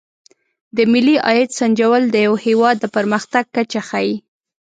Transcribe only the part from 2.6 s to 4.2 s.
د پرمختګ کچه ښيي.